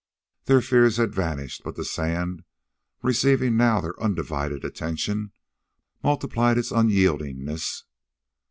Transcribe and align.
Their 0.45 0.61
fears 0.61 0.97
had 0.97 1.13
vanished, 1.13 1.61
but 1.63 1.75
the 1.75 1.85
sand, 1.85 2.43
receiving 3.03 3.55
now 3.55 3.79
their 3.81 4.01
undivided 4.01 4.65
attention, 4.65 5.31
multiplied 6.01 6.57
its 6.57 6.71
unyieldingness. 6.71 7.83